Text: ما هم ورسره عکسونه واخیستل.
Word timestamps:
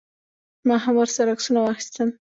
ما 0.67 0.75
هم 0.83 0.93
ورسره 0.97 1.29
عکسونه 1.35 1.59
واخیستل. 1.61 2.09